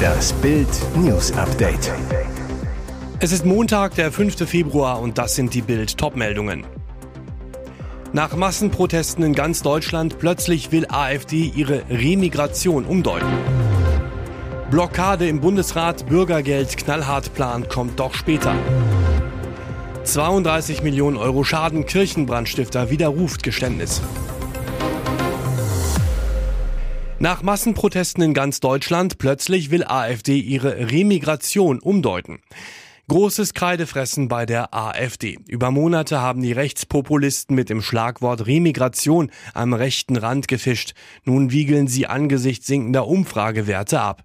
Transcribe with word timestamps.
Das 0.00 0.32
Bild 0.34 0.68
News 0.96 1.32
Update. 1.32 1.92
Es 3.20 3.32
ist 3.32 3.44
Montag, 3.44 3.94
der 3.94 4.12
5. 4.12 4.48
Februar 4.48 5.00
und 5.00 5.18
das 5.18 5.34
sind 5.34 5.54
die 5.54 5.62
Bild 5.62 5.98
Topmeldungen. 5.98 6.64
Nach 8.12 8.34
Massenprotesten 8.34 9.24
in 9.24 9.34
ganz 9.34 9.62
Deutschland 9.62 10.18
plötzlich 10.18 10.72
will 10.72 10.86
AfD 10.88 11.52
ihre 11.54 11.82
Remigration 11.88 12.84
umdeuten. 12.84 13.28
Blockade 14.70 15.28
im 15.28 15.40
Bundesrat, 15.40 16.06
Bürgergeld 16.06 16.76
knallhart 16.76 17.34
Plan 17.34 17.68
kommt 17.68 18.00
doch 18.00 18.14
später. 18.14 18.54
32 20.04 20.82
Millionen 20.82 21.16
Euro 21.16 21.44
Schaden, 21.44 21.86
Kirchenbrandstifter 21.86 22.90
widerruft 22.90 23.42
Geständnis. 23.42 24.00
Nach 27.22 27.42
Massenprotesten 27.42 28.22
in 28.22 28.32
ganz 28.32 28.60
Deutschland 28.60 29.18
plötzlich 29.18 29.70
will 29.70 29.84
AfD 29.84 30.38
ihre 30.38 30.90
Remigration 30.90 31.78
umdeuten. 31.78 32.38
Großes 33.08 33.52
Kreidefressen 33.52 34.28
bei 34.28 34.46
der 34.46 34.72
AfD. 34.72 35.38
Über 35.46 35.70
Monate 35.70 36.22
haben 36.22 36.40
die 36.40 36.52
Rechtspopulisten 36.52 37.54
mit 37.54 37.68
dem 37.68 37.82
Schlagwort 37.82 38.46
Remigration 38.46 39.30
am 39.52 39.74
rechten 39.74 40.16
Rand 40.16 40.48
gefischt. 40.48 40.94
Nun 41.24 41.50
wiegeln 41.50 41.88
sie 41.88 42.06
angesichts 42.06 42.66
sinkender 42.66 43.06
Umfragewerte 43.06 44.00
ab. 44.00 44.24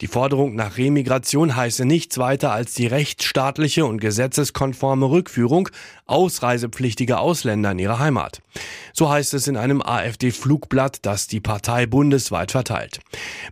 Die 0.00 0.06
Forderung 0.06 0.54
nach 0.54 0.78
Remigration 0.78 1.54
heiße 1.54 1.84
nichts 1.84 2.16
weiter 2.16 2.52
als 2.52 2.72
die 2.72 2.86
rechtsstaatliche 2.86 3.84
und 3.84 4.00
gesetzeskonforme 4.00 5.10
Rückführung 5.10 5.68
ausreisepflichtiger 6.10 7.20
Ausländer 7.20 7.72
in 7.72 7.78
ihre 7.78 7.98
Heimat. 7.98 8.42
So 8.92 9.08
heißt 9.08 9.34
es 9.34 9.46
in 9.46 9.56
einem 9.56 9.80
AfD-Flugblatt, 9.80 10.98
das 11.02 11.26
die 11.26 11.40
Partei 11.40 11.86
bundesweit 11.86 12.50
verteilt. 12.50 13.00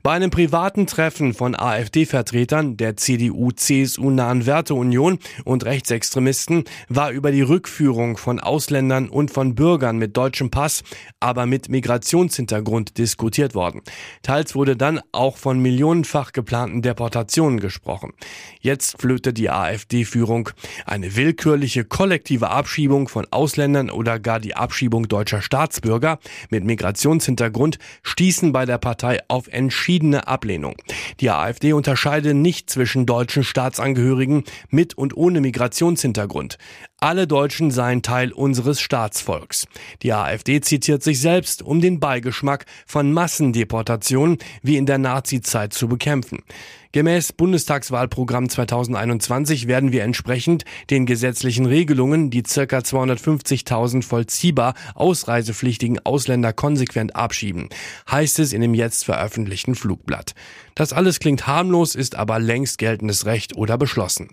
Bei 0.02 0.12
einem 0.12 0.30
privaten 0.30 0.86
Treffen 0.86 1.34
von 1.34 1.54
AfD-Vertretern 1.54 2.76
der 2.76 2.96
CDU-CSU-nahen 2.96 4.46
Werteunion 4.46 5.18
und 5.44 5.64
Rechtsextremisten 5.64 6.64
war 6.88 7.10
über 7.10 7.30
die 7.30 7.42
Rückführung 7.42 8.16
von 8.16 8.40
Ausländern 8.40 9.08
und 9.08 9.30
von 9.30 9.54
Bürgern 9.54 9.96
mit 9.98 10.16
deutschem 10.16 10.50
Pass, 10.50 10.82
aber 11.20 11.46
mit 11.46 11.68
Migrationshintergrund 11.68 12.98
diskutiert 12.98 13.54
worden. 13.54 13.82
Teils 14.22 14.54
wurde 14.54 14.76
dann 14.76 15.00
auch 15.12 15.36
von 15.36 15.60
Millionen 15.60 15.78
millionenfach 15.78 16.32
geplanten 16.32 16.82
Deportationen 16.82 17.60
gesprochen. 17.60 18.12
Jetzt 18.60 19.00
flöte 19.00 19.32
die 19.32 19.48
AfD-Führung. 19.48 20.50
Eine 20.86 21.14
willkürliche 21.14 21.84
kollektive 21.84 22.47
Abschiebung 22.50 23.08
von 23.08 23.26
Ausländern 23.30 23.90
oder 23.90 24.18
gar 24.18 24.40
die 24.40 24.56
Abschiebung 24.56 25.08
deutscher 25.08 25.42
Staatsbürger 25.42 26.18
mit 26.50 26.64
Migrationshintergrund 26.64 27.78
stießen 28.02 28.52
bei 28.52 28.66
der 28.66 28.78
Partei 28.78 29.20
auf 29.28 29.48
entschiedene 29.48 30.26
Ablehnung. 30.26 30.76
Die 31.20 31.30
AfD 31.30 31.72
unterscheide 31.72 32.34
nicht 32.34 32.70
zwischen 32.70 33.06
deutschen 33.06 33.44
Staatsangehörigen 33.44 34.44
mit 34.70 34.96
und 34.96 35.16
ohne 35.16 35.40
Migrationshintergrund. 35.40 36.58
Alle 37.00 37.28
Deutschen 37.28 37.70
seien 37.70 38.02
Teil 38.02 38.32
unseres 38.32 38.80
Staatsvolks. 38.80 39.68
Die 40.02 40.12
AfD 40.12 40.60
zitiert 40.60 41.04
sich 41.04 41.20
selbst, 41.20 41.62
um 41.62 41.80
den 41.80 42.00
Beigeschmack 42.00 42.66
von 42.86 43.12
Massendeportationen 43.12 44.38
wie 44.62 44.76
in 44.76 44.84
der 44.84 44.98
Nazizeit 44.98 45.72
zu 45.72 45.86
bekämpfen. 45.86 46.42
Gemäß 46.90 47.32
Bundestagswahlprogramm 47.34 48.48
2021 48.48 49.68
werden 49.68 49.92
wir 49.92 50.02
entsprechend 50.02 50.64
den 50.90 51.06
gesetzlichen 51.06 51.66
Regelungen 51.66 52.30
die 52.30 52.42
ca. 52.42 52.78
250.000 52.78 54.02
vollziehbar 54.02 54.74
ausreisepflichtigen 54.96 56.04
Ausländer 56.04 56.52
konsequent 56.52 57.14
abschieben, 57.14 57.68
heißt 58.10 58.40
es 58.40 58.52
in 58.52 58.60
dem 58.60 58.74
jetzt 58.74 59.04
veröffentlichten 59.04 59.76
Flugblatt. 59.76 60.34
Das 60.74 60.92
alles 60.92 61.20
klingt 61.20 61.46
harmlos, 61.46 61.94
ist 61.94 62.16
aber 62.16 62.40
längst 62.40 62.78
geltendes 62.78 63.24
Recht 63.24 63.56
oder 63.56 63.78
beschlossen. 63.78 64.30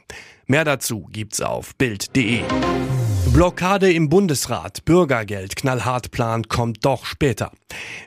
Mehr 0.48 0.64
dazu 0.64 1.08
gibt's 1.12 1.42
auf 1.42 1.76
Bild.de. 1.76 2.44
Blockade 3.34 3.92
im 3.92 4.08
Bundesrat, 4.08 4.86
Bürgergeld, 4.86 5.56
knallhart 5.56 6.12
plant, 6.12 6.48
kommt 6.48 6.86
doch 6.86 7.06
später. 7.06 7.52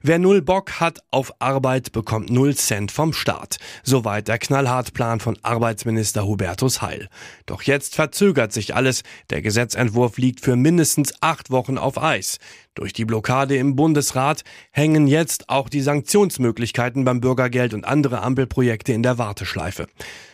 Wer 0.02 0.18
null 0.18 0.40
Bock 0.40 0.80
hat 0.80 1.00
auf 1.10 1.32
Arbeit, 1.40 1.92
bekommt 1.92 2.30
null 2.30 2.54
Cent 2.54 2.92
vom 2.92 3.12
Staat. 3.12 3.58
Soweit 3.82 4.28
der 4.28 4.38
knallhart 4.38 4.94
Plan 4.94 5.20
von 5.20 5.36
Arbeitsminister 5.42 6.24
Hubertus 6.24 6.80
Heil. 6.80 7.08
Doch 7.44 7.62
jetzt 7.62 7.96
verzögert 7.96 8.52
sich 8.52 8.74
alles. 8.74 9.02
Der 9.30 9.42
Gesetzentwurf 9.42 10.16
liegt 10.16 10.40
für 10.40 10.56
mindestens 10.56 11.12
acht 11.20 11.50
Wochen 11.50 11.76
auf 11.76 12.00
Eis. 12.00 12.38
Durch 12.74 12.92
die 12.92 13.04
Blockade 13.04 13.56
im 13.56 13.74
Bundesrat 13.74 14.44
hängen 14.70 15.08
jetzt 15.08 15.50
auch 15.50 15.68
die 15.68 15.82
Sanktionsmöglichkeiten 15.82 17.04
beim 17.04 17.20
Bürgergeld 17.20 17.74
und 17.74 17.84
andere 17.84 18.22
Ampelprojekte 18.22 18.92
in 18.92 19.02
der 19.02 19.18
Warteschleife. 19.18 19.88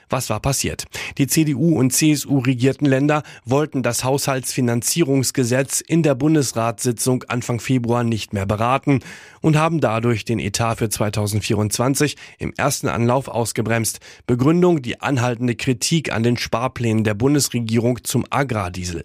Was 0.08 0.30
war 0.30 0.40
passiert? 0.40 0.84
Die 1.18 1.26
CDU 1.26 1.78
und 1.78 1.92
CSU 1.92 2.38
regierten 2.38 2.86
Länder 2.86 3.22
wollten 3.44 3.82
das 3.82 4.04
Haushaltsfinanzierungsgesetz 4.04 5.80
in 5.80 6.02
der 6.02 6.14
Bundesratssitzung 6.14 7.24
Anfang 7.24 7.60
Februar 7.60 8.04
nicht 8.04 8.32
mehr 8.32 8.46
beraten 8.46 9.00
und 9.40 9.56
haben 9.56 9.80
dadurch 9.80 10.24
den 10.24 10.38
Etat 10.38 10.76
für 10.76 10.88
2024 10.88 12.16
im 12.38 12.52
ersten 12.56 12.88
Anlauf 12.88 13.28
ausgebremst. 13.28 14.00
Begründung 14.26 14.82
die 14.82 15.00
anhaltende 15.00 15.54
Kritik 15.54 16.12
an 16.12 16.22
den 16.22 16.36
Sparplänen 16.36 17.04
der 17.04 17.14
Bundesregierung 17.14 18.04
zum 18.04 18.24
Agrardiesel. 18.30 19.04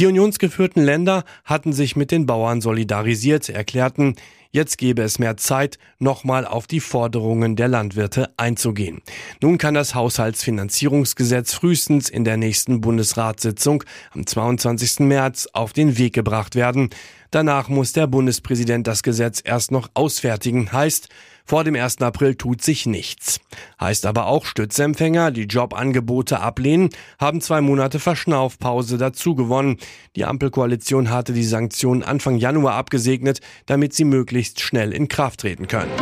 Die 0.00 0.06
unionsgeführten 0.06 0.82
Länder 0.82 1.24
hatten 1.44 1.72
sich 1.72 1.96
mit 1.96 2.10
den 2.10 2.26
Bauern 2.26 2.60
solidarisiert, 2.60 3.48
erklärten, 3.48 4.16
Jetzt 4.54 4.78
gäbe 4.78 5.02
es 5.02 5.18
mehr 5.18 5.36
Zeit, 5.36 5.80
nochmal 5.98 6.46
auf 6.46 6.68
die 6.68 6.78
Forderungen 6.78 7.56
der 7.56 7.66
Landwirte 7.66 8.32
einzugehen. 8.36 9.02
Nun 9.42 9.58
kann 9.58 9.74
das 9.74 9.96
Haushaltsfinanzierungsgesetz 9.96 11.54
frühestens 11.54 12.08
in 12.08 12.22
der 12.22 12.36
nächsten 12.36 12.80
Bundesratssitzung 12.80 13.82
am 14.12 14.24
22. 14.24 15.00
März 15.00 15.48
auf 15.52 15.72
den 15.72 15.98
Weg 15.98 16.12
gebracht 16.12 16.54
werden. 16.54 16.90
Danach 17.32 17.68
muss 17.68 17.94
der 17.94 18.06
Bundespräsident 18.06 18.86
das 18.86 19.02
Gesetz 19.02 19.42
erst 19.44 19.72
noch 19.72 19.90
ausfertigen, 19.94 20.70
heißt, 20.70 21.08
vor 21.46 21.62
dem 21.62 21.74
1. 21.74 22.00
April 22.00 22.36
tut 22.36 22.62
sich 22.62 22.86
nichts. 22.86 23.38
Heißt 23.80 24.06
aber 24.06 24.26
auch, 24.26 24.46
Stützempfänger, 24.46 25.30
die 25.30 25.42
Jobangebote 25.42 26.40
ablehnen, 26.40 26.88
haben 27.18 27.40
zwei 27.40 27.60
Monate 27.60 27.98
Verschnaufpause 27.98 28.96
dazu 28.96 29.34
gewonnen. 29.34 29.76
Die 30.16 30.24
Ampelkoalition 30.24 31.10
hatte 31.10 31.34
die 31.34 31.44
Sanktionen 31.44 32.02
Anfang 32.02 32.38
Januar 32.38 32.74
abgesegnet, 32.74 33.40
damit 33.66 33.92
sie 33.92 34.04
möglichst 34.04 34.60
schnell 34.60 34.92
in 34.92 35.08
Kraft 35.08 35.40
treten 35.40 35.68
können. 35.68 35.92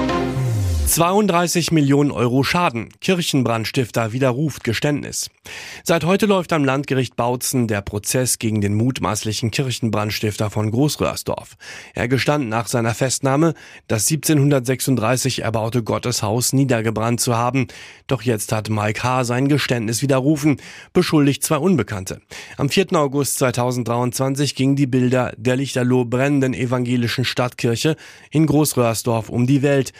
32 0.87 1.70
Millionen 1.70 2.10
Euro 2.10 2.43
Schaden. 2.43 2.88
Kirchenbrandstifter 3.00 4.12
widerruft 4.12 4.62
Geständnis. 4.65 5.31
Seit 5.84 6.04
heute 6.04 6.26
läuft 6.26 6.53
am 6.53 6.65
Landgericht 6.65 7.16
Bautzen 7.16 7.66
der 7.66 7.81
Prozess 7.81 8.38
gegen 8.38 8.60
den 8.60 8.75
mutmaßlichen 8.75 9.50
Kirchenbrandstifter 9.50 10.50
von 10.50 10.70
Großröhrsdorf. 10.70 11.56
Er 11.94 12.09
gestand 12.09 12.48
nach 12.48 12.66
seiner 12.66 12.94
Festnahme, 12.94 13.54
das 13.88 14.10
1736 14.10 15.43
erbaute 15.43 15.82
Gotteshaus 15.82 16.53
niedergebrannt 16.53 17.20
zu 17.20 17.37
haben. 17.37 17.69
Doch 18.06 18.22
jetzt 18.22 18.53
hat 18.53 18.69
Mike 18.69 19.03
H. 19.03 19.25
sein 19.25 19.49
Geständnis 19.49 20.03
widerrufen, 20.03 20.59
beschuldigt 20.93 21.43
zwei 21.43 21.56
Unbekannte. 21.56 22.20
Am 22.59 22.69
4. 22.69 22.93
August 22.94 23.38
2023 23.38 24.54
gingen 24.56 24.76
die 24.76 24.87
Bilder 24.87 25.32
der 25.37 25.56
lichterloh 25.56 26.04
brennenden 26.04 26.53
evangelischen 26.53 27.25
Stadtkirche 27.25 27.97
in 28.31 28.47
Großröhrsdorf 28.47 29.31
um 29.31 29.47
die 29.47 29.62
Welt. 29.62 29.93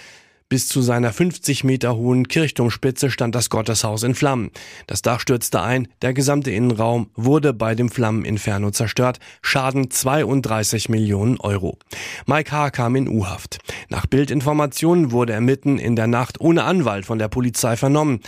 Bis 0.53 0.69
zu 0.69 0.83
seiner 0.83 1.15
50 1.15 1.65
Meter 1.65 1.97
hohen 1.97 2.29
Kirchturmspitze 2.29 3.11
stand 3.11 3.35
das 3.35 3.49
Gotteshaus 3.49 4.03
in 4.03 4.15
Flammen. 4.15 4.51
Das 4.87 5.01
Dach 5.01 5.19
stürzte 5.19 5.63
ein, 5.63 5.89
der 6.03 6.13
gesamte 6.13 6.51
Innenraum 6.51 7.09
wurde 7.15 7.55
bei 7.55 7.75
dem 7.75 7.89
Flammeninferno 7.89 8.71
zerstört. 8.71 9.19
Schaden 9.41 9.91
32 9.91 10.91
Millionen 10.91 11.41
Euro. 11.41 11.79
Mike 12.27 12.53
H. 12.53 12.69
kam 12.69 12.97
in 12.97 13.09
U-Haft. 13.09 13.61
Nach 13.89 14.05
Bildinformationen 14.05 15.11
wurde 15.11 15.33
er 15.33 15.41
mitten 15.41 15.79
in 15.79 15.97
der 15.97 16.07
Nacht 16.07 16.39
ohne 16.39 16.65
Anwalt 16.65 17.07
von 17.07 17.19
der 17.19 17.29
Polizei 17.29 17.79
vernommen. 17.79 18.21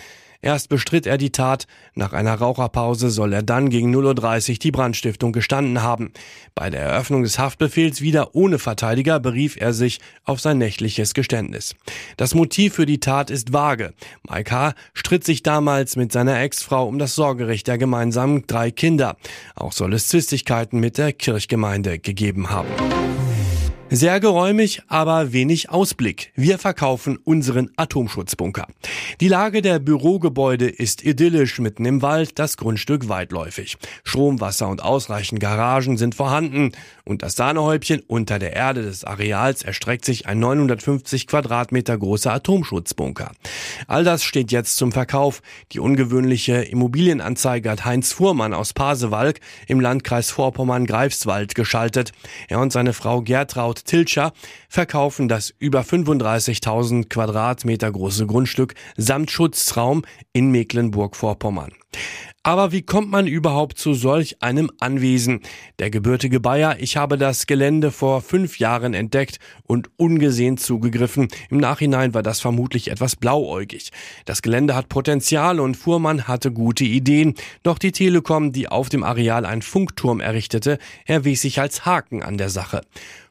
Erst 0.45 0.69
bestritt 0.69 1.07
er 1.07 1.17
die 1.17 1.33
Tat, 1.33 1.67
nach 1.95 2.13
einer 2.13 2.35
Raucherpause 2.35 3.09
soll 3.09 3.33
er 3.33 3.43
dann 3.43 3.71
gegen 3.71 3.97
0.30 3.97 4.51
Uhr 4.51 4.59
die 4.59 4.71
Brandstiftung 4.73 5.33
gestanden 5.33 5.81
haben. 5.81 6.13
Bei 6.55 6.69
der 6.69 6.83
Eröffnung 6.83 7.23
des 7.23 7.39
Haftbefehls 7.39 8.03
wieder 8.03 8.35
ohne 8.35 8.59
Verteidiger 8.59 9.21
berief 9.21 9.57
er 9.59 9.73
sich 9.73 10.01
auf 10.23 10.41
sein 10.41 10.59
nächtliches 10.59 11.15
Geständnis. 11.15 11.75
Das 12.19 12.35
Motiv 12.35 12.75
für 12.75 12.85
die 12.85 13.01
Tat 13.01 13.31
ist 13.31 13.55
vage. 13.55 13.95
Mike 14.29 14.51
H. 14.51 14.75
stritt 14.93 15.25
sich 15.25 15.43
damals 15.43 15.97
mit 15.97 16.13
seiner 16.13 16.39
Ex-Frau 16.39 16.87
um 16.87 16.99
das 16.99 17.15
Sorgerecht 17.15 17.67
der 17.67 17.79
gemeinsamen 17.79 18.47
drei 18.47 18.71
Kinder. 18.71 19.17
Auch 19.55 19.73
soll 19.73 19.95
es 19.95 20.09
Zwistigkeiten 20.09 20.79
mit 20.79 20.99
der 20.99 21.15
Kirchgemeinde 21.15 21.99
gegeben 21.99 22.51
haben. 22.51 22.69
Sehr 23.97 24.19
geräumig, 24.19 24.83
aber 24.89 25.33
wenig 25.33 25.71
Ausblick. 25.71 26.33
Wir 26.35 26.59
verkaufen 26.59 27.17
unseren 27.17 27.71
Atomschutzbunker. 27.77 28.67
Die 29.21 29.29
Lage 29.29 29.63
der 29.63 29.79
Bürogebäude 29.79 30.69
ist 30.69 31.05
idyllisch 31.05 31.61
mitten 31.61 31.85
im 31.85 32.03
Wald, 32.03 32.41
das 32.41 32.57
Grundstück 32.57 33.09
weitläufig. 33.09 33.77
Strom, 34.03 34.41
Wasser 34.41 34.67
und 34.67 34.83
ausreichend 34.83 35.39
Garagen 35.39 35.97
sind 35.97 36.17
vorhanden. 36.17 36.73
Und 37.05 37.23
das 37.23 37.37
Sahnehäubchen 37.37 38.03
unter 38.09 38.41
der 38.41 38.55
Erde 38.55 38.83
des 38.83 39.05
Areals 39.05 39.63
erstreckt 39.63 40.05
sich 40.05 40.27
ein 40.27 40.41
950 40.41 41.29
Quadratmeter 41.29 41.97
großer 41.97 42.33
Atomschutzbunker. 42.33 43.31
All 43.87 44.03
das 44.03 44.25
steht 44.25 44.51
jetzt 44.51 44.77
zum 44.77 44.91
Verkauf. 44.91 45.41
Die 45.71 45.79
ungewöhnliche 45.79 46.63
Immobilienanzeige 46.63 47.71
hat 47.71 47.85
Heinz 47.85 48.13
Fuhrmann 48.13 48.55
aus 48.55 48.73
Pasewalk 48.73 49.39
im 49.69 49.79
Landkreis 49.79 50.33
Vorpommern-Greifswald 50.33 51.55
geschaltet. 51.55 52.11
Er 52.49 52.59
und 52.59 52.73
seine 52.73 52.93
Frau 52.93 53.23
Gertraud 53.23 53.84
Tilscher 53.85 54.33
verkaufen 54.69 55.29
das 55.29 55.55
über 55.59 55.83
35.000 55.83 57.09
Quadratmeter 57.09 57.93
große 57.93 58.27
Grundstück 58.27 58.75
samt 58.97 59.31
Schutzraum 59.31 60.03
in 60.33 60.51
Mecklenburg-Vorpommern. 60.51 61.73
Aber 62.47 62.73
wie 62.73 62.83
kommt 62.83 63.11
man 63.11 63.27
überhaupt 63.27 63.79
zu 63.79 63.95
solch 63.95 64.43
einem 64.43 64.71
Anwesen? 64.79 65.41
Der 65.79 65.89
gebürtige 65.89 66.41
Bayer, 66.41 66.77
ich 66.79 66.99
habe 66.99 67.17
das 67.17 67.47
Gelände 67.47 67.91
vor 67.91 68.21
fünf 68.21 68.59
Jahren 68.59 68.93
entdeckt 68.93 69.39
und 69.63 69.89
ungesehen 69.97 70.59
zugegriffen. 70.59 71.29
Im 71.49 71.57
Nachhinein 71.57 72.13
war 72.13 72.23
das 72.23 72.41
vermutlich 72.41 72.91
etwas 72.91 73.17
blauäugig. 73.17 73.93
Das 74.27 74.43
Gelände 74.43 74.75
hat 74.75 74.91
Potenzial 74.91 75.59
und 75.59 75.79
Fuhrmann 75.79 76.29
hatte 76.29 76.53
gute 76.53 76.85
Ideen. 76.85 77.33
Doch 77.63 77.79
die 77.79 77.93
Telekom, 77.93 78.53
die 78.53 78.69
auf 78.69 78.91
dem 78.91 79.05
Areal 79.05 79.47
einen 79.47 79.63
Funkturm 79.63 80.21
errichtete, 80.21 80.77
erwies 81.07 81.41
sich 81.41 81.61
als 81.61 81.87
Haken 81.87 82.23
an 82.23 82.37
der 82.37 82.51
Sache. 82.51 82.83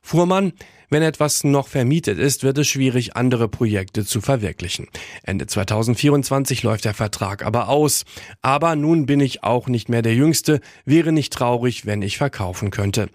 Fuhrmann, 0.01 0.53
wenn 0.93 1.01
etwas 1.01 1.43
noch 1.43 1.67
vermietet 1.67 2.19
ist, 2.19 2.43
wird 2.43 2.59
es 2.59 2.67
schwierig, 2.67 3.15
andere 3.15 3.49
Projekte 3.49 4.05
zu 4.05 4.21
verwirklichen. 4.21 4.87
Ende 5.23 5.47
2024 5.47 6.61
läuft 6.61 6.85
der 6.85 6.93
Vertrag 6.93 7.43
aber 7.43 7.67
aus. 7.67 8.05
Aber 8.43 8.75
nun 8.75 9.07
bin 9.07 9.19
ich 9.19 9.43
auch 9.43 9.67
nicht 9.67 9.89
mehr 9.89 10.03
der 10.03 10.13
Jüngste, 10.13 10.61
wäre 10.85 11.11
nicht 11.11 11.33
traurig, 11.33 11.87
wenn 11.87 12.03
ich 12.03 12.17
verkaufen 12.17 12.69
könnte. 12.69 13.09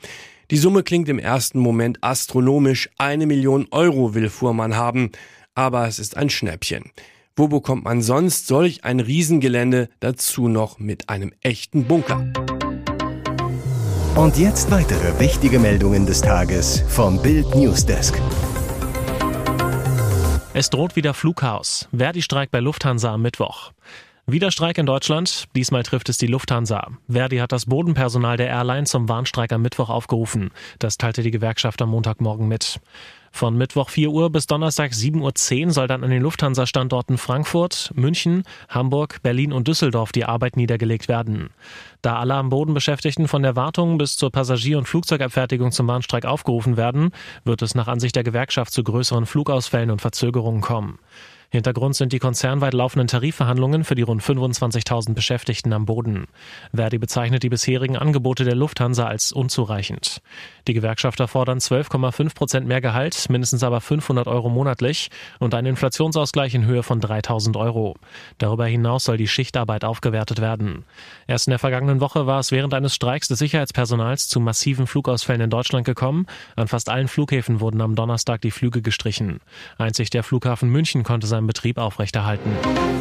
Die 0.50 0.56
Summe 0.56 0.82
klingt 0.82 1.08
im 1.08 1.20
ersten 1.20 1.60
Moment 1.60 2.02
astronomisch. 2.02 2.90
Eine 2.98 3.26
Million 3.26 3.68
Euro 3.70 4.12
will 4.12 4.28
Fuhrmann 4.28 4.74
haben. 4.74 5.12
Aber 5.54 5.86
es 5.86 6.00
ist 6.00 6.16
ein 6.16 6.30
Schnäppchen. 6.30 6.90
Wo 7.36 7.46
bekommt 7.46 7.84
man 7.84 8.02
sonst 8.02 8.48
solch 8.48 8.82
ein 8.82 8.98
Riesengelände 8.98 9.88
dazu 10.00 10.48
noch 10.48 10.80
mit 10.80 11.08
einem 11.08 11.32
echten 11.42 11.84
Bunker? 11.84 12.32
Und 14.18 14.36
jetzt 14.36 14.68
weitere 14.72 15.20
wichtige 15.20 15.60
Meldungen 15.60 16.04
des 16.04 16.20
Tages 16.20 16.82
vom 16.88 17.22
Bild 17.22 17.54
Newsdesk. 17.54 18.20
Es 20.54 20.70
droht 20.70 20.96
wieder 20.96 21.14
Flughaus. 21.14 21.88
Verdi-Streik 21.96 22.50
bei 22.50 22.58
Lufthansa 22.58 23.14
am 23.14 23.22
Mittwoch. 23.22 23.70
Wieder 24.30 24.50
Streik 24.50 24.76
in 24.76 24.84
Deutschland. 24.84 25.46
Diesmal 25.56 25.84
trifft 25.84 26.10
es 26.10 26.18
die 26.18 26.26
Lufthansa. 26.26 26.88
Verdi 27.08 27.38
hat 27.38 27.50
das 27.50 27.64
Bodenpersonal 27.64 28.36
der 28.36 28.48
Airline 28.48 28.84
zum 28.84 29.08
Warnstreik 29.08 29.54
am 29.54 29.62
Mittwoch 29.62 29.88
aufgerufen. 29.88 30.50
Das 30.78 30.98
teilte 30.98 31.22
die 31.22 31.30
Gewerkschaft 31.30 31.80
am 31.80 31.88
Montagmorgen 31.88 32.46
mit. 32.46 32.78
Von 33.32 33.56
Mittwoch 33.56 33.88
4 33.88 34.10
Uhr 34.10 34.28
bis 34.28 34.46
Donnerstag 34.46 34.92
7.10 34.92 35.64
Uhr 35.64 35.72
soll 35.72 35.86
dann 35.86 36.04
an 36.04 36.10
den 36.10 36.20
Lufthansa-Standorten 36.20 37.16
Frankfurt, 37.16 37.90
München, 37.94 38.42
Hamburg, 38.68 39.22
Berlin 39.22 39.50
und 39.50 39.66
Düsseldorf 39.66 40.12
die 40.12 40.26
Arbeit 40.26 40.58
niedergelegt 40.58 41.08
werden. 41.08 41.48
Da 42.02 42.18
alle 42.18 42.34
am 42.34 42.50
Boden 42.50 42.74
Beschäftigten 42.74 43.28
von 43.28 43.42
der 43.42 43.56
Wartung 43.56 43.96
bis 43.96 44.18
zur 44.18 44.30
Passagier- 44.30 44.76
und 44.76 44.88
Flugzeugabfertigung 44.88 45.72
zum 45.72 45.88
Warnstreik 45.88 46.26
aufgerufen 46.26 46.76
werden, 46.76 47.12
wird 47.44 47.62
es 47.62 47.74
nach 47.74 47.88
Ansicht 47.88 48.14
der 48.14 48.24
Gewerkschaft 48.24 48.74
zu 48.74 48.84
größeren 48.84 49.24
Flugausfällen 49.24 49.90
und 49.90 50.02
Verzögerungen 50.02 50.60
kommen. 50.60 50.98
Hintergrund 51.50 51.96
sind 51.96 52.12
die 52.12 52.18
konzernweit 52.18 52.74
laufenden 52.74 53.08
Tarifverhandlungen 53.08 53.84
für 53.84 53.94
die 53.94 54.02
rund 54.02 54.22
25.000 54.22 55.14
Beschäftigten 55.14 55.72
am 55.72 55.86
Boden. 55.86 56.26
Verdi 56.74 56.98
bezeichnet 56.98 57.42
die 57.42 57.48
bisherigen 57.48 57.96
Angebote 57.96 58.44
der 58.44 58.54
Lufthansa 58.54 59.06
als 59.06 59.32
unzureichend. 59.32 60.20
Die 60.66 60.74
Gewerkschafter 60.74 61.26
fordern 61.26 61.56
12,5 61.56 62.34
Prozent 62.34 62.66
mehr 62.66 62.82
Gehalt, 62.82 63.30
mindestens 63.30 63.62
aber 63.62 63.80
500 63.80 64.26
Euro 64.26 64.50
monatlich 64.50 65.08
und 65.38 65.54
einen 65.54 65.68
Inflationsausgleich 65.68 66.54
in 66.54 66.66
Höhe 66.66 66.82
von 66.82 67.00
3000 67.00 67.56
Euro. 67.56 67.96
Darüber 68.36 68.66
hinaus 68.66 69.04
soll 69.04 69.16
die 69.16 69.26
Schichtarbeit 69.26 69.84
aufgewertet 69.84 70.42
werden. 70.42 70.84
Erst 71.26 71.46
in 71.46 71.52
der 71.52 71.58
vergangenen 71.58 72.02
Woche 72.02 72.26
war 72.26 72.40
es 72.40 72.52
während 72.52 72.74
eines 72.74 72.94
Streiks 72.94 73.28
des 73.28 73.38
Sicherheitspersonals 73.38 74.28
zu 74.28 74.38
massiven 74.38 74.86
Flugausfällen 74.86 75.40
in 75.40 75.50
Deutschland 75.50 75.86
gekommen. 75.86 76.26
An 76.56 76.68
fast 76.68 76.90
allen 76.90 77.08
Flughäfen 77.08 77.60
wurden 77.60 77.80
am 77.80 77.94
Donnerstag 77.94 78.42
die 78.42 78.50
Flüge 78.50 78.82
gestrichen. 78.82 79.40
Einzig 79.78 80.10
der 80.10 80.22
Flughafen 80.22 80.68
München 80.68 81.04
konnte 81.04 81.26
seinen 81.38 81.46
Betrieb 81.46 81.78
aufrechterhalten. 81.78 82.50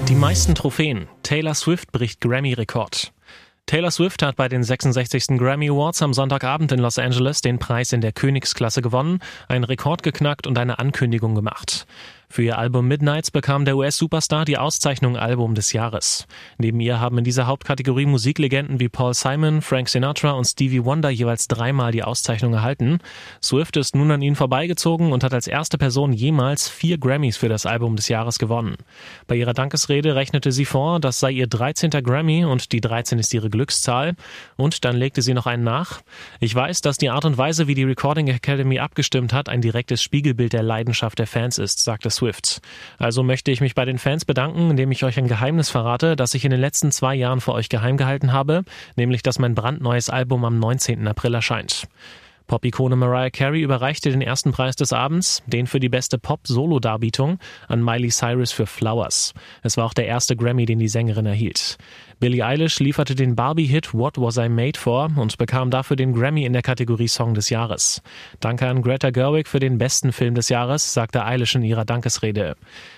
Die 0.08 0.16
meisten 0.16 0.54
Trophäen. 0.54 1.08
Taylor 1.24 1.56
Swift 1.56 1.92
bricht 1.92 2.22
Grammy-Rekord. 2.22 3.12
Taylor 3.66 3.92
Swift 3.92 4.22
hat 4.22 4.36
bei 4.36 4.48
den 4.48 4.64
66. 4.64 5.38
Grammy 5.40 5.70
Awards 5.70 6.02
am 6.02 6.14
Sonntagabend 6.14 6.72
in 6.72 6.80
Los 6.80 7.00
Angeles 7.00 7.42
den 7.42 7.58
Preis 7.58 7.92
in 7.92 8.02
der 8.02 8.14
Königsklasse 8.14 8.82
gewonnen, 8.82 9.20
einen 9.50 9.64
Rekord 9.64 10.04
geknackt 10.04 10.46
und 10.46 10.58
eine 10.58 10.78
Ankündigung 10.80 11.36
gemacht. 11.36 11.88
Für 12.30 12.44
ihr 12.44 12.58
Album 12.58 12.90
Midnights 12.90 13.32
bekam 13.32 13.64
der 13.64 13.78
US-Superstar 13.78 14.44
die 14.44 14.58
Auszeichnung 14.58 15.16
Album 15.16 15.56
des 15.56 15.72
Jahres. 15.72 16.28
Neben 16.58 16.80
ihr 16.82 17.00
haben 17.00 17.18
in 17.18 17.24
dieser 17.24 17.48
Hauptkategorie 17.48 18.06
Musiklegenden 18.06 18.82
wie 18.82 18.90
Paul 18.90 19.14
Simon, 19.14 19.62
Frank 19.62 19.88
Sinatra 19.88 20.32
und 20.32 20.44
Stevie 20.44 20.84
Wonder 20.84 21.10
jeweils 21.10 21.48
dreimal 21.48 21.94
die 21.94 22.04
Auszeichnung 22.04 22.54
erhalten. 22.54 23.00
Swift 23.42 23.78
ist 23.78 23.96
nun 23.96 24.12
an 24.12 24.22
ihnen 24.22 24.36
vorbeigezogen 24.36 25.14
und 25.14 25.24
hat 25.24 25.34
als 25.34 25.48
erste 25.48 25.78
Person 25.78 26.12
jemals 26.12 26.68
vier 26.68 26.98
Grammys 26.98 27.38
für 27.38 27.48
das 27.48 27.66
Album 27.66 27.96
des 27.96 28.10
Jahres 28.10 28.40
gewonnen. 28.40 28.76
Bei 29.26 29.36
ihrer 29.36 29.54
Dankesrede 29.54 30.16
rechnete 30.16 30.52
sie 30.52 30.66
vor, 30.66 31.00
das 31.00 31.22
sei 31.22 31.32
ihr 31.32 31.48
13. 31.48 31.92
Grammy 31.92 32.44
und 32.44 32.74
die 32.74 32.82
13 32.82 33.20
ist 33.20 33.34
ihre 33.34 33.50
Glückszahl. 33.50 34.16
Und 34.58 34.84
dann 34.84 34.98
legte 34.98 35.22
sie 35.22 35.34
noch 35.34 35.48
einen 35.48 35.64
nach. 35.64 36.02
Ich 36.42 36.54
weiß, 36.54 36.82
dass 36.82 36.98
die 36.98 37.10
Art 37.10 37.24
und 37.24 37.38
Weise, 37.38 37.68
wie 37.68 37.74
die 37.74 37.86
Recording 37.86 38.28
Academy 38.28 38.80
abgestimmt 38.80 39.32
hat, 39.32 39.48
ein 39.48 39.62
direktes 39.62 40.04
Spiegelbild 40.04 40.52
der 40.52 40.64
Leidenschaft 40.64 41.20
der 41.20 41.28
Fans 41.28 41.58
ist, 41.58 41.84
sagte 41.84 42.10
Swift. 42.18 42.62
Also 42.98 43.24
möchte 43.24 43.52
ich 43.52 43.62
mich 43.62 43.76
bei 43.76 43.86
den 43.86 43.98
Fans 43.98 44.26
bedanken, 44.26 44.72
indem 44.72 44.92
ich 44.92 45.04
euch 45.04 45.18
ein 45.18 45.28
Geheimnis 45.28 45.70
verrate, 45.70 46.16
das 46.16 46.34
ich 46.34 46.46
in 46.46 46.52
den 46.52 46.60
letzten 46.60 46.92
zwei 46.92 47.16
Jahren 47.16 47.42
vor 47.42 47.54
euch 47.54 47.70
geheim 47.70 47.98
gehalten 47.98 48.34
habe, 48.34 48.64
nämlich 48.96 49.24
dass 49.24 49.40
mein 49.40 49.56
brandneues 49.56 50.10
Album 50.10 50.44
am 50.46 50.60
19. 50.60 51.08
April 51.08 51.36
erscheint. 51.36 51.88
Pop-Ikone 52.48 52.96
Mariah 52.96 53.30
Carey 53.30 53.62
überreichte 53.62 54.10
den 54.10 54.22
ersten 54.22 54.54
Preis 54.54 54.78
des 54.78 54.94
Abends, 54.94 55.44
den 55.48 55.68
für 55.68 55.82
die 55.82 55.90
beste 55.90 56.18
Pop-Solo-Darbietung, 56.18 57.40
an 57.68 57.84
Miley 57.84 58.10
Cyrus 58.10 58.54
für 58.54 58.66
Flowers. 58.66 59.34
Es 59.64 59.76
war 59.76 59.86
auch 59.86 59.94
der 59.94 60.08
erste 60.08 60.36
Grammy, 60.38 60.66
den 60.66 60.80
die 60.80 60.88
Sängerin 60.88 61.26
erhielt. 61.26 61.78
Billie 62.20 62.44
Eilish 62.44 62.80
lieferte 62.80 63.14
den 63.14 63.36
Barbie-Hit 63.36 63.94
What 63.94 64.18
Was 64.18 64.38
I 64.38 64.50
Made 64.50 64.80
For 64.80 65.12
und 65.16 65.38
bekam 65.38 65.70
dafür 65.70 65.96
den 65.96 66.14
Grammy 66.14 66.46
in 66.46 66.54
der 66.54 66.64
Kategorie 66.64 67.08
Song 67.08 67.36
des 67.36 67.52
Jahres. 67.52 68.02
Danke 68.40 68.68
an 68.68 68.82
Greta 68.82 69.12
Gerwig 69.12 69.48
für 69.48 69.60
den 69.60 69.78
besten 69.78 70.12
Film 70.12 70.34
des 70.34 70.50
Jahres, 70.50 70.96
sagte 70.96 71.26
Eilish 71.26 71.54
in 71.54 71.62
ihrer 71.62 71.86
Dankesrede. 71.86 72.56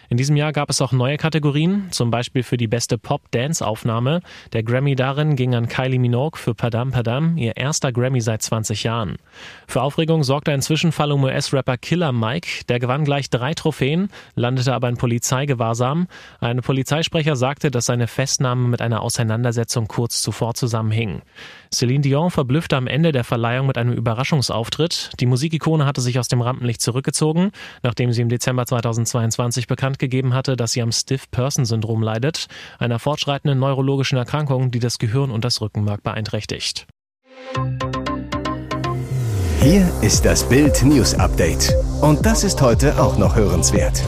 In 0.08 0.16
diesem 0.16 0.38
Jahr 0.38 0.54
gab 0.54 0.70
es 0.70 0.82
auch 0.82 0.94
neue 0.94 1.18
Kategorien, 1.18 1.88
zum 1.92 2.12
Beispiel 2.12 2.44
für 2.44 2.56
die 2.56 2.68
beste 2.68 2.98
Pop-Dance-Aufnahme. 2.98 4.22
Der 4.54 4.64
Grammy 4.64 4.96
darin 4.96 5.36
ging 5.36 5.54
an 5.54 5.68
Kylie 5.68 6.00
Minogue 6.00 6.40
für 6.40 6.56
Padam 6.56 6.92
Padam, 6.92 7.38
ihr 7.38 7.58
erster 7.58 7.92
Grammy 7.92 8.22
seit 8.22 8.42
20 8.42 8.84
Jahren. 8.84 9.18
Für 9.68 9.82
Aufregung 9.82 10.24
sorgte 10.24 10.52
ein 10.52 10.62
Zwischenfall 10.62 11.12
um 11.12 11.24
US-Rapper 11.24 11.78
Killer 11.78 12.12
Mike. 12.12 12.66
Der 12.70 12.80
gewann 12.80 13.06
gleich 13.06 13.30
drei 13.30 13.54
Trophäen, 13.54 14.10
landete 14.36 14.74
aber 14.74 14.90
in 14.90 14.98
Polizeigewahrsam. 14.98 16.08
Ein 16.40 16.62
Polizeisprecher 16.62 17.36
sagte, 17.36 17.72
dass 17.72 17.86
seine 17.86 18.08
Festnahme 18.08 18.68
mit 18.68 18.82
einer 18.82 19.02
Auseinandersetzung 19.02 19.88
kurz 19.88 20.22
zuvor 20.22 20.54
zusammenhing. 20.54 21.22
Celine 21.72 22.02
Dion 22.02 22.32
verblüffte 22.32 22.78
am 22.78 22.88
Ende 22.88 23.12
der 23.12 23.24
Verleihung 23.24 23.68
mit 23.68 23.78
einem 23.78 23.94
Überraschungsauftritt. 23.94 25.12
Die 25.20 25.26
Musikikone 25.26 25.86
hatte 25.86 26.02
sich 26.02 26.18
aus 26.18 26.28
dem 26.28 26.42
Rampenlicht 26.42 26.82
zurückgezogen, 26.82 27.52
nachdem 27.84 28.12
sie 28.12 28.22
im 28.22 28.30
Dezember 28.30 28.66
2022 28.66 29.68
bekannt 29.68 30.00
gegeben 30.00 30.34
hatte, 30.34 30.56
dass 30.56 30.72
sie 30.72 30.82
am 30.82 30.92
Stiff-Person-Syndrom 30.92 32.02
leidet, 32.02 32.48
einer 32.80 33.00
fortschreitenden 33.00 33.60
neurologischen 33.60 34.18
Erkrankung, 34.18 34.72
die 34.72 34.80
das 34.80 34.98
Gehirn 34.98 35.32
und 35.32 35.46
das 35.46 35.62
Rückenmark 35.62 36.04
beeinträchtigt. 36.04 36.88
Hier 39.62 39.92
ist 40.02 40.24
das 40.24 40.48
Bild 40.48 40.84
News 40.84 41.14
Update. 41.16 41.76
Und 42.00 42.26
das 42.26 42.46
ist 42.46 42.62
heute 42.62 42.98
auch 42.98 43.18
noch 43.18 43.36
hörenswert. 43.36 44.02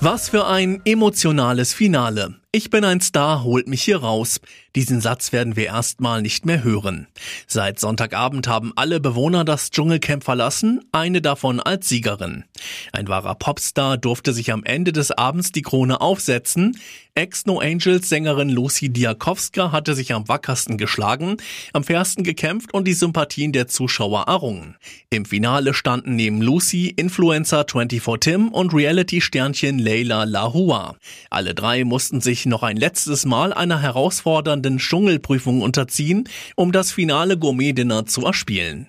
Was 0.00 0.28
für 0.28 0.46
ein 0.46 0.80
emotionales 0.84 1.72
Finale. 1.72 2.34
Ich 2.56 2.70
bin 2.70 2.84
ein 2.84 3.00
Star, 3.00 3.42
holt 3.42 3.66
mich 3.66 3.82
hier 3.82 3.96
raus. 3.96 4.40
Diesen 4.76 5.00
Satz 5.00 5.32
werden 5.32 5.56
wir 5.56 5.66
erstmal 5.66 6.22
nicht 6.22 6.46
mehr 6.46 6.62
hören. 6.62 7.08
Seit 7.48 7.80
Sonntagabend 7.80 8.46
haben 8.46 8.72
alle 8.76 9.00
Bewohner 9.00 9.44
das 9.44 9.72
Dschungelcamp 9.72 10.22
verlassen, 10.22 10.84
eine 10.92 11.20
davon 11.20 11.58
als 11.58 11.88
Siegerin. 11.88 12.44
Ein 12.92 13.08
wahrer 13.08 13.34
Popstar 13.34 13.98
durfte 13.98 14.32
sich 14.32 14.52
am 14.52 14.62
Ende 14.62 14.92
des 14.92 15.10
Abends 15.10 15.50
die 15.50 15.62
Krone 15.62 16.00
aufsetzen. 16.00 16.78
Ex-No 17.16 17.60
Angels 17.60 18.08
Sängerin 18.08 18.48
Lucy 18.48 18.88
Diakowska 18.88 19.70
hatte 19.70 19.94
sich 19.94 20.12
am 20.12 20.26
wackersten 20.26 20.78
geschlagen, 20.78 21.36
am 21.72 21.84
fairsten 21.84 22.24
gekämpft 22.24 22.74
und 22.74 22.88
die 22.88 22.92
Sympathien 22.92 23.52
der 23.52 23.68
Zuschauer 23.68 24.24
errungen. 24.26 24.74
Im 25.10 25.24
Finale 25.24 25.74
standen 25.74 26.16
neben 26.16 26.42
Lucy 26.42 26.88
Influencer 26.88 27.66
24 27.70 28.18
Tim 28.18 28.48
und 28.48 28.74
Reality-Sternchen 28.74 29.78
Leila 29.78 30.24
Lahua. 30.24 30.96
Alle 31.30 31.54
drei 31.54 31.84
mussten 31.84 32.20
sich 32.20 32.43
noch 32.46 32.62
ein 32.62 32.76
letztes 32.76 33.24
Mal 33.24 33.52
einer 33.52 33.80
herausfordernden 33.80 34.78
Dschungelprüfung 34.78 35.62
unterziehen, 35.62 36.28
um 36.56 36.72
das 36.72 36.92
finale 36.92 37.38
Gourmet-Dinner 37.38 38.06
zu 38.06 38.24
erspielen. 38.24 38.88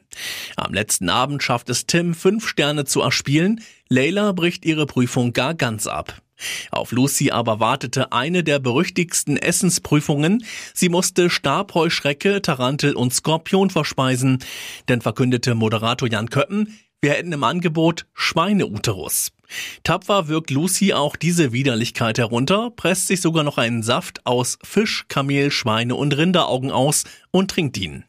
Am 0.55 0.73
letzten 0.73 1.09
Abend 1.09 1.43
schafft 1.43 1.69
es 1.69 1.85
Tim, 1.85 2.13
fünf 2.13 2.47
Sterne 2.47 2.85
zu 2.85 3.01
erspielen. 3.01 3.61
Layla 3.89 4.31
bricht 4.31 4.65
ihre 4.65 4.85
Prüfung 4.85 5.33
gar 5.33 5.53
ganz 5.53 5.87
ab. 5.87 6.21
Auf 6.71 6.91
Lucy 6.91 7.31
aber 7.31 7.59
wartete 7.59 8.11
eine 8.11 8.43
der 8.43 8.59
berüchtigsten 8.59 9.37
Essensprüfungen. 9.37 10.43
Sie 10.73 10.89
musste 10.89 11.29
Stabheuschrecke, 11.29 12.41
Tarantel 12.41 12.95
und 12.95 13.13
Skorpion 13.13 13.69
verspeisen. 13.69 14.39
Denn 14.89 15.01
verkündete 15.01 15.55
Moderator 15.55 16.09
Jan 16.09 16.29
Köppen, 16.29 16.77
wir 17.05 17.11
hätten 17.11 17.33
im 17.33 17.43
Angebot 17.43 18.07
Schweineuterus. 18.15 19.31
Tapfer 19.83 20.27
wirkt 20.27 20.49
Lucy 20.49 20.93
auch 20.93 21.15
diese 21.15 21.53
Widerlichkeit 21.53 22.17
herunter, 22.17 22.71
presst 22.71 23.05
sich 23.05 23.21
sogar 23.21 23.43
noch 23.43 23.59
einen 23.59 23.83
Saft 23.83 24.25
aus 24.25 24.57
Fisch, 24.63 25.05
Kamel, 25.07 25.51
Schweine 25.51 25.93
und 25.93 26.17
Rinderaugen 26.17 26.71
aus 26.71 27.03
und 27.29 27.51
trinkt 27.51 27.77
ihn. 27.77 28.05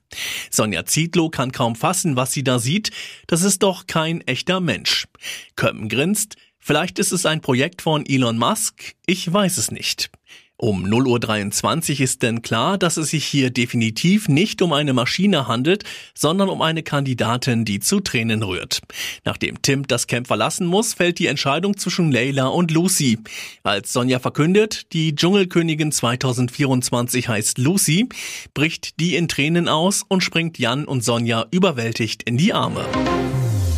Sonja 0.51 0.87
Zietlow 0.87 1.29
kann 1.29 1.53
kaum 1.53 1.77
fassen, 1.77 2.17
was 2.17 2.33
sie 2.33 2.43
da 2.43 2.59
sieht. 2.59 2.91
Das 3.27 3.43
ist 3.43 3.63
doch 3.63 3.87
kein 3.87 4.23
echter 4.23 4.61
Mensch. 4.61 5.09
Köppen 5.57 5.91
grinst. 5.91 6.37
Vielleicht 6.59 6.99
ist 6.99 7.13
es 7.13 7.27
ein 7.27 7.43
Projekt 7.43 7.83
von 7.83 8.07
Elon 8.07 8.39
Musk. 8.39 8.95
Ich 9.05 9.31
weiß 9.31 9.59
es 9.59 9.71
nicht. 9.71 10.11
Um 10.59 10.87
0.23 10.87 11.95
Uhr 11.97 12.01
ist 12.01 12.23
denn 12.23 12.41
klar, 12.41 12.79
dass 12.79 12.97
es 12.97 13.11
sich 13.11 13.27
hier 13.27 13.51
definitiv 13.51 14.27
nicht 14.29 14.63
um 14.63 14.73
eine 14.73 14.95
Maschine 14.95 15.47
handelt, 15.47 15.85
sondern 16.15 16.49
um 16.49 16.63
eine 16.63 16.83
Kandidatin, 16.83 17.67
die 17.67 17.79
zu 17.79 18.01
Tränen 18.01 18.43
rührt. 18.43 18.81
Nachdem 19.25 19.61
Tim 19.61 19.87
das 19.87 20.07
Camp 20.07 20.27
verlassen 20.27 20.67
muss, 20.67 20.95
fällt 20.95 21.19
die 21.19 21.27
Entscheidung 21.27 21.77
zwischen 21.77 22.11
Layla 22.11 22.47
und 22.47 22.71
Lucy. 22.71 23.19
Als 23.65 23.93
Sonja 23.93 24.19
verkündet, 24.19 24.93
die 24.95 25.15
Dschungelkönigin 25.15 25.93
2024 25.93 27.29
heißt 27.29 27.59
Lucy, 27.59 28.09
bricht 28.55 28.99
die 28.99 29.15
in 29.15 29.29
Tränen 29.29 29.69
aus 29.69 30.05
und 30.09 30.23
springt 30.23 30.59
Jan 30.59 30.87
und 30.87 31.05
Sonja 31.05 31.47
überwältigt 31.51 32.23
in 32.23 32.39
die 32.39 32.55
Arme. 32.55 32.87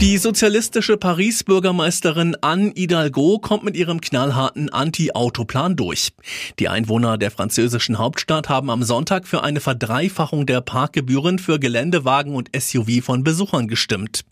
Die 0.00 0.16
sozialistische 0.16 0.96
Paris-Bürgermeisterin 0.96 2.36
Anne 2.40 2.72
Hidalgo 2.76 3.40
kommt 3.40 3.64
mit 3.64 3.76
ihrem 3.76 4.00
knallharten 4.00 4.70
Anti-Autoplan 4.70 5.74
durch. 5.74 6.10
Die 6.60 6.68
Einwohner 6.68 7.18
der 7.18 7.32
französischen 7.32 7.98
Hauptstadt 7.98 8.48
haben 8.48 8.70
am 8.70 8.84
Sonntag 8.84 9.26
für 9.26 9.42
eine 9.42 9.58
Verdreifachung 9.58 10.46
der 10.46 10.60
Parkgebühren 10.60 11.40
für 11.40 11.58
Geländewagen 11.58 12.36
und 12.36 12.48
SUV 12.56 13.02
von 13.02 13.24
Besuchern 13.24 13.66
gestimmt. 13.66 14.24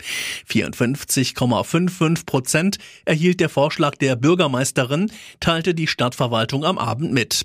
54,55 0.48 2.26
Prozent 2.26 2.78
erhielt 3.04 3.40
der 3.40 3.48
Vorschlag 3.48 3.96
der 3.96 4.14
Bürgermeisterin, 4.14 5.10
teilte 5.40 5.74
die 5.74 5.88
Stadtverwaltung 5.88 6.64
am 6.64 6.78
Abend 6.78 7.12
mit. 7.12 7.44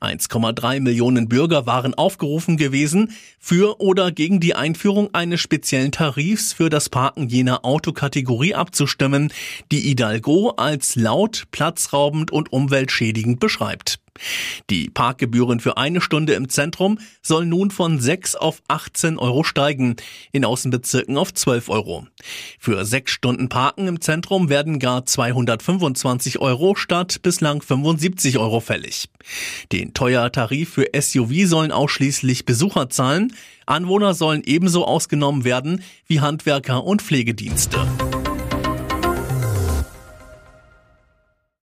1,3 0.00 0.80
Millionen 0.80 1.28
Bürger 1.28 1.64
waren 1.64 1.94
aufgerufen 1.94 2.56
gewesen, 2.56 3.12
für 3.38 3.80
oder 3.80 4.10
gegen 4.10 4.40
die 4.40 4.54
Einführung 4.54 5.14
eines 5.14 5.40
speziellen 5.40 5.92
Tarifs 5.92 6.52
für 6.52 6.68
das 6.68 6.88
Parken 6.88 7.28
jener 7.28 7.51
einer 7.52 7.64
Autokategorie 7.64 8.54
abzustimmen, 8.54 9.32
die 9.70 9.80
Hidalgo 9.80 10.50
als 10.56 10.96
laut, 10.96 11.44
platzraubend 11.50 12.30
und 12.30 12.52
umweltschädigend 12.52 13.40
beschreibt. 13.40 14.01
Die 14.70 14.90
Parkgebühren 14.90 15.60
für 15.60 15.76
eine 15.76 16.00
Stunde 16.00 16.34
im 16.34 16.48
Zentrum 16.48 16.98
sollen 17.22 17.48
nun 17.48 17.70
von 17.70 18.00
6 18.00 18.34
auf 18.34 18.62
18 18.68 19.18
Euro 19.18 19.44
steigen, 19.44 19.96
in 20.32 20.44
Außenbezirken 20.44 21.16
auf 21.16 21.34
12 21.34 21.68
Euro. 21.68 22.06
Für 22.58 22.84
sechs 22.84 23.12
Stunden 23.12 23.48
Parken 23.48 23.88
im 23.88 24.00
Zentrum 24.00 24.48
werden 24.48 24.78
gar 24.78 25.04
225 25.04 26.38
Euro 26.38 26.74
statt 26.74 27.22
bislang 27.22 27.62
75 27.62 28.38
Euro 28.38 28.60
fällig. 28.60 29.08
Den 29.72 29.94
teuer 29.94 30.30
Tarif 30.32 30.70
für 30.70 30.86
SUV 30.98 31.46
sollen 31.46 31.72
ausschließlich 31.72 32.44
Besucher 32.44 32.88
zahlen, 32.88 33.34
Anwohner 33.66 34.14
sollen 34.14 34.42
ebenso 34.44 34.84
ausgenommen 34.84 35.44
werden 35.44 35.82
wie 36.06 36.20
Handwerker 36.20 36.84
und 36.84 37.02
Pflegedienste. 37.02 37.86